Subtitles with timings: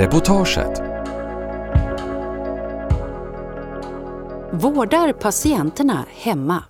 [0.00, 0.78] Reportaget
[4.52, 6.64] Vårdar patienterna hemma?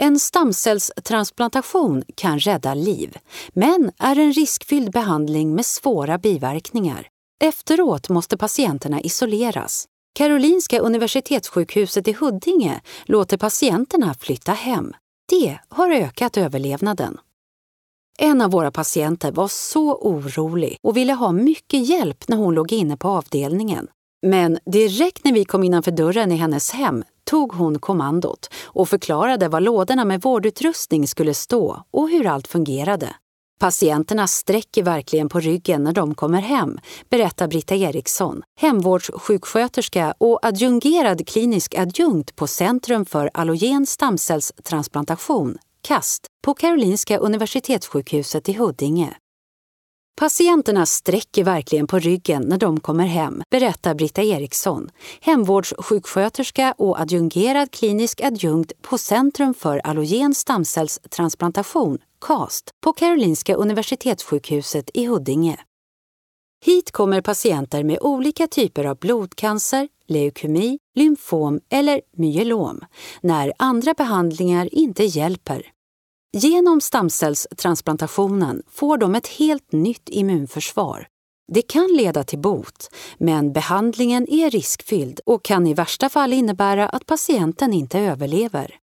[0.00, 3.16] En stamcellstransplantation kan rädda liv,
[3.48, 7.08] men är en riskfylld behandling med svåra biverkningar.
[7.44, 9.84] Efteråt måste patienterna isoleras.
[10.14, 14.92] Karolinska Universitetssjukhuset i Huddinge låter patienterna flytta hem.
[15.28, 17.18] Det har ökat överlevnaden.
[18.18, 22.72] En av våra patienter var så orolig och ville ha mycket hjälp när hon låg
[22.72, 23.88] inne på avdelningen.
[24.26, 29.48] Men direkt när vi kom innanför dörren i hennes hem tog hon kommandot och förklarade
[29.48, 33.14] var lådorna med vårdutrustning skulle stå och hur allt fungerade.
[33.58, 36.78] Patienterna sträcker verkligen på ryggen när de kommer hem,
[37.10, 46.54] berättar Britta Eriksson, hemvårdssjuksköterska och adjungerad klinisk adjunkt på Centrum för allogen stamcellstransplantation, KAST, på
[46.54, 49.16] Karolinska Universitetssjukhuset i Huddinge.
[50.20, 57.70] Patienterna sträcker verkligen på ryggen när de kommer hem, berättar Britta Eriksson, hemvårdssjuksköterska och adjungerad
[57.70, 65.56] klinisk adjunkt på Centrum för allogen stamcellstransplantation, CAST, på Karolinska Universitetssjukhuset i Huddinge.
[66.64, 72.80] Hit kommer patienter med olika typer av blodcancer, leukemi, lymfom eller myelom,
[73.20, 75.72] när andra behandlingar inte hjälper.
[76.32, 81.08] Genom stamcellstransplantationen får de ett helt nytt immunförsvar.
[81.52, 86.88] Det kan leda till bot, men behandlingen är riskfylld och kan i värsta fall innebära
[86.88, 88.74] att patienten inte överlever.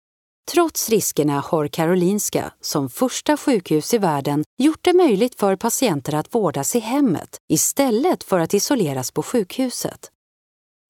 [0.52, 6.36] Trots riskerna har Karolinska, som första sjukhus i världen, gjort det möjligt för patienter att
[6.36, 10.13] vårdas i hemmet istället för att isoleras på sjukhuset.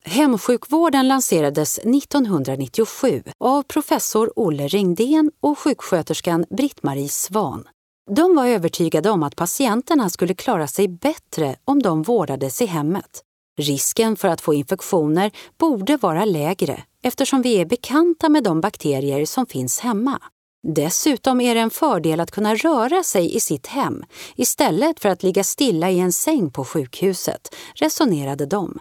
[0.05, 7.67] Hemsjukvården lanserades 1997 av professor Olle Ringdén och sjuksköterskan Britt-Marie Svan.
[8.11, 13.21] De var övertygade om att patienterna skulle klara sig bättre om de vårdades i hemmet.
[13.57, 19.25] Risken för att få infektioner borde vara lägre eftersom vi är bekanta med de bakterier
[19.25, 20.21] som finns hemma.
[20.67, 24.03] Dessutom är det en fördel att kunna röra sig i sitt hem
[24.35, 28.79] istället för att ligga stilla i en säng på sjukhuset, resonerade de.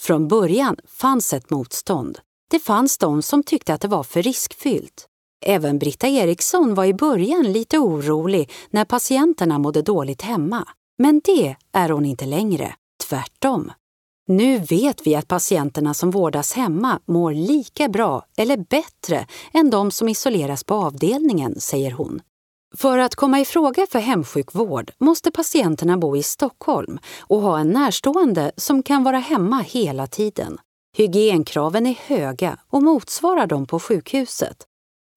[0.00, 2.18] Från början fanns ett motstånd.
[2.50, 5.06] Det fanns de som tyckte att det var för riskfyllt.
[5.46, 10.68] Även Britta Eriksson var i början lite orolig när patienterna mådde dåligt hemma.
[10.98, 12.74] Men det är hon inte längre.
[13.08, 13.72] Tvärtom.
[14.28, 19.90] Nu vet vi att patienterna som vårdas hemma mår lika bra eller bättre än de
[19.90, 22.20] som isoleras på avdelningen, säger hon.
[22.76, 27.70] För att komma i fråga för hemsjukvård måste patienterna bo i Stockholm och ha en
[27.70, 30.58] närstående som kan vara hemma hela tiden.
[30.96, 34.56] Hygienkraven är höga och motsvarar dem på sjukhuset.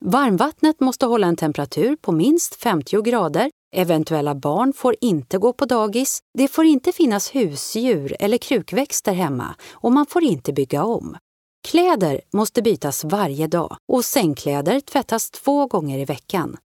[0.05, 3.51] Varmvattnet måste hålla en temperatur på minst 50 grader.
[3.75, 6.19] Eventuella barn får inte gå på dagis.
[6.37, 11.17] Det får inte finnas husdjur eller krukväxter hemma och man får inte bygga om.
[11.67, 16.57] Kläder måste bytas varje dag och sängkläder tvättas två gånger i veckan.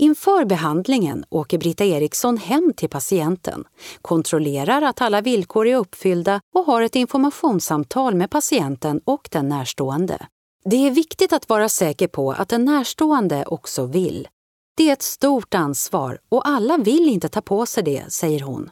[0.00, 3.64] Inför behandlingen åker Britta Eriksson hem till patienten,
[4.02, 10.26] kontrollerar att alla villkor är uppfyllda och har ett informationssamtal med patienten och den närstående.
[10.64, 14.28] Det är viktigt att vara säker på att den närstående också vill.
[14.76, 18.70] Det är ett stort ansvar och alla vill inte ta på sig det, säger hon.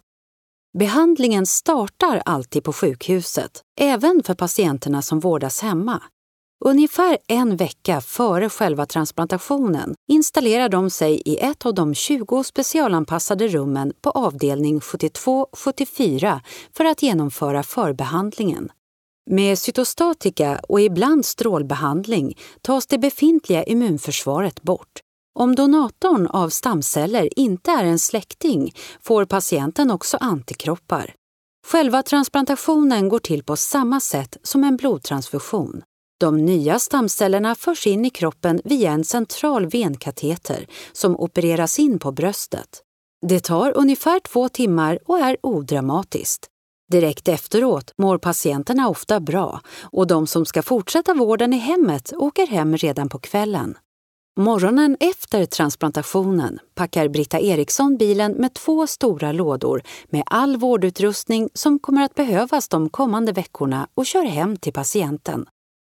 [0.79, 6.03] Behandlingen startar alltid på sjukhuset, även för patienterna som vårdas hemma.
[6.65, 13.49] Ungefär en vecka före själva transplantationen installerar de sig i ett av de 20 specialanpassade
[13.49, 16.41] rummen på avdelning 72-74
[16.73, 18.69] för att genomföra förbehandlingen.
[19.31, 25.01] Med cytostatika och ibland strålbehandling tas det befintliga immunförsvaret bort.
[25.39, 28.73] Om donatorn av stamceller inte är en släkting
[29.03, 31.15] får patienten också antikroppar.
[31.67, 35.83] Själva transplantationen går till på samma sätt som en blodtransfusion.
[36.21, 42.13] De nya stamcellerna förs in i kroppen via en central venkateter som opereras in på
[42.13, 42.83] bröstet.
[43.27, 46.47] Det tar ungefär två timmar och är odramatiskt.
[46.93, 52.47] Direkt efteråt mår patienterna ofta bra och de som ska fortsätta vården i hemmet åker
[52.47, 53.79] hem redan på kvällen.
[54.41, 61.79] Morgonen efter transplantationen packar Britta Eriksson bilen med två stora lådor med all vårdutrustning som
[61.79, 65.47] kommer att behövas de kommande veckorna och kör hem till patienten.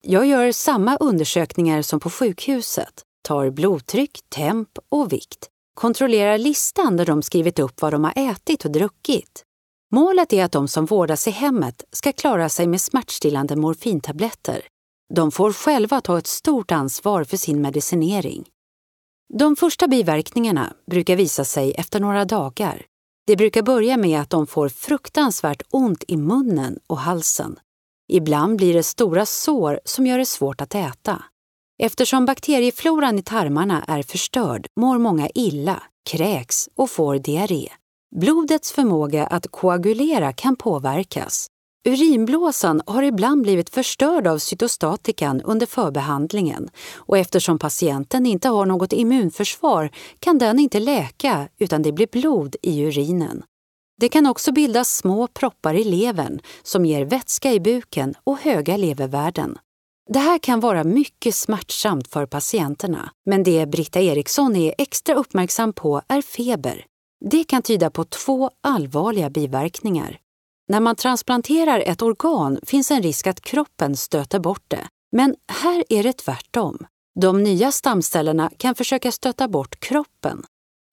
[0.04, 7.06] Jag gör samma undersökningar som på sjukhuset, tar blodtryck, temp och vikt, kontrollerar listan där
[7.06, 9.44] de skrivit upp vad de har ätit och druckit.
[9.92, 14.62] Målet är att de som vårdas i hemmet ska klara sig med smärtstillande morfintabletter.
[15.14, 18.46] De får själva ta ett stort ansvar för sin medicinering.
[19.34, 22.86] De första biverkningarna brukar visa sig efter några dagar.
[23.28, 27.60] Det brukar börja med att de får fruktansvärt ont i munnen och halsen.
[28.14, 31.24] Ibland blir det stora sår som gör det svårt att äta.
[31.84, 37.68] Eftersom bakteriefloran i tarmarna är förstörd mår många illa, kräks och får diarré.
[38.16, 41.48] Blodets förmåga att koagulera kan påverkas.
[41.88, 48.94] Urinblåsan har ibland blivit förstörd av cytostatikan under förbehandlingen och eftersom patienten inte har något
[48.94, 53.44] immunförsvar kan den inte läka utan det blir blod i urinen.
[54.02, 58.78] Det kan också bildas små proppar i levern som ger vätska i buken och höga
[58.78, 59.58] levervärden.
[60.10, 65.74] Det här kan vara mycket smärtsamt för patienterna, men det Britta Eriksson är extra uppmärksam
[65.74, 66.86] på är feber.
[67.30, 70.18] Det kan tyda på två allvarliga biverkningar.
[70.70, 74.88] När man transplanterar ett organ finns en risk att kroppen stöter bort det.
[75.12, 76.78] Men här är det tvärtom.
[77.20, 80.44] De nya stamcellerna kan försöka stöta bort kroppen.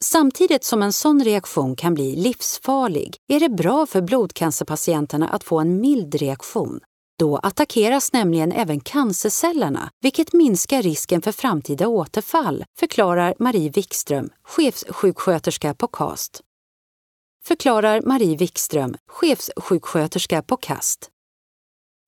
[0.05, 5.61] Samtidigt som en sån reaktion kan bli livsfarlig är det bra för blodcancerpatienterna att få
[5.61, 6.81] en mild reaktion.
[7.19, 15.75] Då attackeras nämligen även cancercellerna, vilket minskar risken för framtida återfall, förklarar Marie Wikström, chefssjuksköterska
[15.75, 16.41] på KAST.
[17.45, 21.11] Förklarar Marie Wikström, chefssjuksköterska på KAST.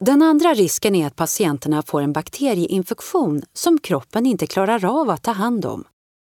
[0.04, 5.22] Den andra risken är att patienterna får en bakterieinfektion som kroppen inte klarar av att
[5.22, 5.84] ta hand om.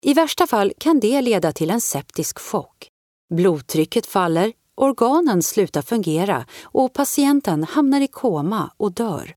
[0.07, 2.89] I värsta fall kan det leda till en septisk chock.
[3.35, 9.35] Blodtrycket faller, organen slutar fungera och patienten hamnar i koma och dör.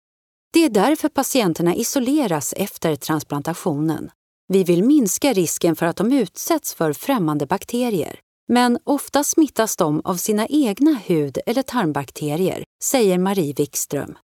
[0.54, 4.10] Det är därför patienterna isoleras efter transplantationen.
[4.48, 8.20] Vi vill minska risken för att de utsätts för främmande bakterier.
[8.48, 14.18] Men ofta smittas de av sina egna hud eller tarmbakterier, säger Marie Wikström.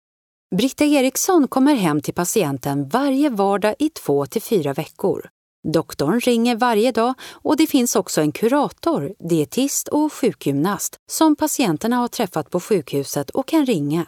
[0.56, 5.30] Britta Eriksson kommer hem till patienten varje vardag i två till fyra veckor.
[5.64, 11.96] Doktorn ringer varje dag och det finns också en kurator, dietist och sjukgymnast som patienterna
[11.96, 14.06] har träffat på sjukhuset och kan ringa.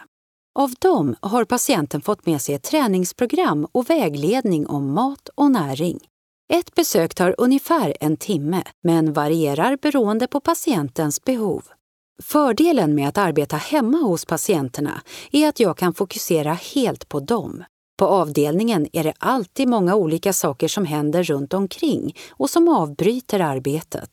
[0.60, 6.00] Av dem har patienten fått med sig ett träningsprogram och vägledning om mat och näring.
[6.54, 11.64] Ett besök tar ungefär en timme, men varierar beroende på patientens behov.
[12.24, 15.02] Fördelen med att arbeta hemma hos patienterna
[15.32, 17.64] är att jag kan fokusera helt på dem.
[18.04, 23.40] På avdelningen är det alltid många olika saker som händer runt omkring och som avbryter
[23.40, 24.10] arbetet.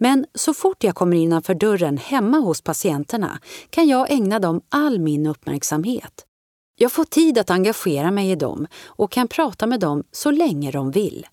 [0.00, 3.40] Men så fort jag kommer innanför dörren hemma hos patienterna
[3.70, 6.24] kan jag ägna dem all min uppmärksamhet.
[6.76, 10.70] Jag får tid att engagera mig i dem och kan prata med dem så länge
[10.70, 11.26] de vill.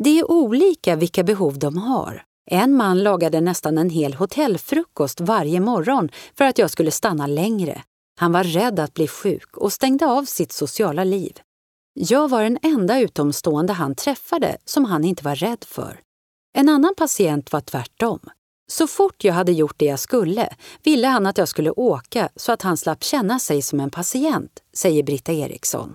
[0.00, 2.22] Det är olika vilka behov de har.
[2.50, 6.08] En man lagade nästan en hel hotellfrukost varje morgon
[6.38, 7.82] för att jag skulle stanna längre.
[8.20, 11.32] Han var rädd att bli sjuk och stängde av sitt sociala liv.
[11.94, 16.00] Jag var den enda utomstående han träffade som han inte var rädd för.
[16.58, 18.20] En annan patient var tvärtom.
[18.70, 20.48] Så fort jag hade gjort det jag skulle
[20.82, 24.62] ville han att jag skulle åka så att han slapp känna sig som en patient,
[24.72, 25.94] säger Britta Eriksson.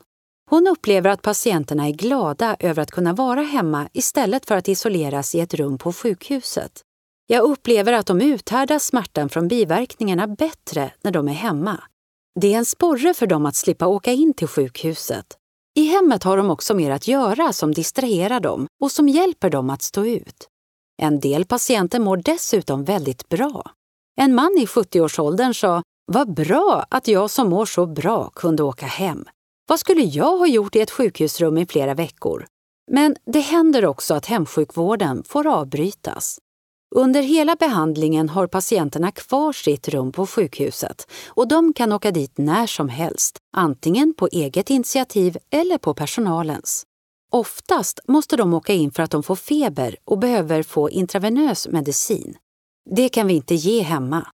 [0.50, 5.36] Hon upplever att patienterna är glada över att kunna vara hemma istället för att isoleras
[5.36, 6.82] i ett rum på sjukhuset.
[7.28, 11.84] Jag upplever att de uthärdar smärtan från biverkningarna bättre när de är hemma.
[12.40, 15.38] Det är en sporre för dem att slippa åka in till sjukhuset.
[15.78, 19.70] I hemmet har de också mer att göra som distraherar dem och som hjälper dem
[19.70, 20.48] att stå ut.
[21.02, 23.72] En del patienter mår dessutom väldigt bra.
[24.18, 28.86] En man i 70-årsåldern sa “Vad bra att jag som mår så bra kunde åka
[28.86, 29.26] hem.
[29.68, 32.46] Vad skulle jag ha gjort i ett sjukhusrum i flera veckor?
[32.92, 36.38] Men det händer också att hemsjukvården får avbrytas.
[36.98, 42.38] Under hela behandlingen har patienterna kvar sitt rum på sjukhuset och de kan åka dit
[42.38, 46.84] när som helst, antingen på eget initiativ eller på personalens.
[47.32, 52.38] Oftast måste de åka in för att de får feber och behöver få intravenös medicin.
[52.96, 54.28] Det kan vi inte ge hemma.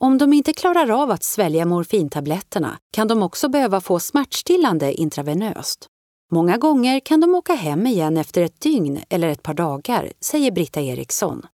[0.00, 5.86] Om de inte klarar av att svälja morfintabletterna kan de också behöva få smärtstillande intravenöst.
[6.32, 10.50] Många gånger kan de åka hem igen efter ett dygn eller ett par dagar, säger
[10.50, 11.46] Britta Eriksson.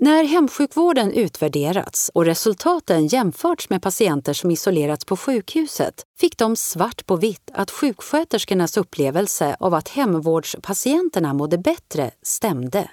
[0.00, 7.06] När hemsjukvården utvärderats och resultaten jämförts med patienter som isolerats på sjukhuset fick de svart
[7.06, 12.90] på vitt att sjuksköterskornas upplevelse av att hemvårdspatienterna mådde bättre stämde.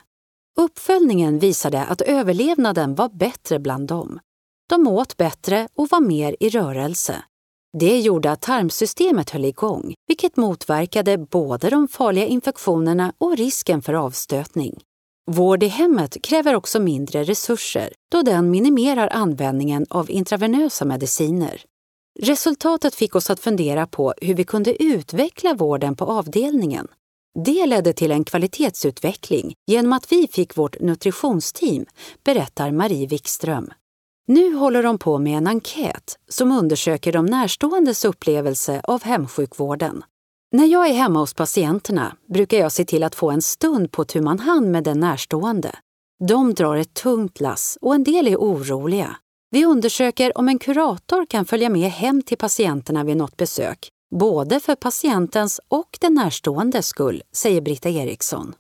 [0.58, 4.20] Uppföljningen visade att överlevnaden var bättre bland dem.
[4.70, 7.24] De åt bättre och var mer i rörelse.
[7.80, 13.94] Det gjorde att tarmsystemet höll igång, vilket motverkade både de farliga infektionerna och risken för
[13.94, 14.80] avstötning.
[15.32, 21.62] Vård i hemmet kräver också mindre resurser då den minimerar användningen av intravenösa mediciner.
[22.20, 26.88] Resultatet fick oss att fundera på hur vi kunde utveckla vården på avdelningen.
[27.46, 31.86] Det ledde till en kvalitetsutveckling genom att vi fick vårt nutritionsteam,
[32.24, 33.70] berättar Marie Wikström.
[34.28, 40.04] Nu håller de på med en enkät som undersöker de närståendes upplevelse av hemsjukvården.
[40.56, 44.06] När jag är hemma hos patienterna brukar jag se till att få en stund på
[44.06, 45.76] tu man hand med den närstående.
[46.28, 49.16] De drar ett tungt lass och en del är oroliga.
[49.52, 54.60] Vi undersöker om en kurator kan följa med hem till patienterna vid något besök, både
[54.60, 58.54] för patientens och den närståendes skull, säger Britta Eriksson.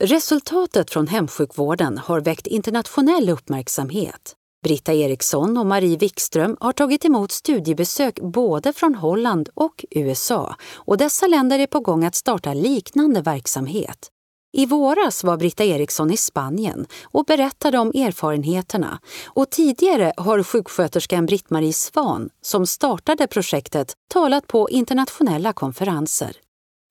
[0.00, 4.36] Resultatet från hemsjukvården har väckt internationell uppmärksamhet.
[4.62, 10.96] Britta Eriksson och Marie Wikström har tagit emot studiebesök både från Holland och USA och
[10.96, 14.08] dessa länder är på gång att starta liknande verksamhet.
[14.56, 21.26] I våras var Britta Eriksson i Spanien och berättade om erfarenheterna och tidigare har sjuksköterskan
[21.26, 26.36] Britt-Marie Svan, som startade projektet, talat på internationella konferenser.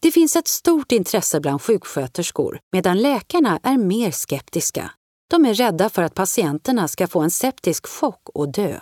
[0.01, 4.91] Det finns ett stort intresse bland sjuksköterskor medan läkarna är mer skeptiska.
[5.31, 8.79] De är rädda för att patienterna ska få en septisk chock och dö.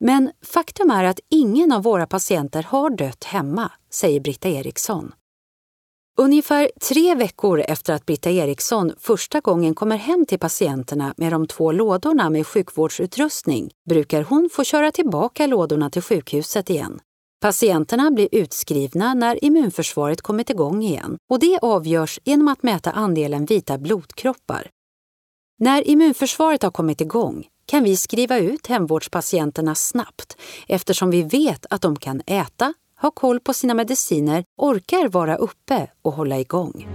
[0.00, 5.12] Men faktum är att ingen av våra patienter har dött hemma, säger Britta Eriksson.
[6.18, 11.46] Ungefär tre veckor efter att Britta Eriksson första gången kommer hem till patienterna med de
[11.46, 17.00] två lådorna med sjukvårdsutrustning brukar hon få köra tillbaka lådorna till sjukhuset igen.
[17.40, 23.44] Patienterna blir utskrivna när immunförsvaret kommit igång igen och det avgörs genom att mäta andelen
[23.44, 24.70] vita blodkroppar.
[25.58, 30.36] När immunförsvaret har kommit igång kan vi skriva ut hemvårdspatienterna snabbt
[30.68, 35.90] eftersom vi vet att de kan äta, ha koll på sina mediciner, orkar vara uppe
[36.02, 36.86] och hålla igång.